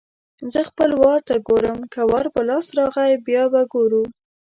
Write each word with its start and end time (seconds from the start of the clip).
زه 0.53 0.59
خپل 0.69 0.89
وار 1.01 1.19
ته 1.27 1.35
ګورم؛ 1.47 1.79
که 1.93 2.01
وار 2.11 2.25
په 2.33 2.41
لاس 2.49 2.67
راغی- 2.77 3.11
بیا 3.27 3.43
به 3.53 3.61
ګورو. 3.73 4.03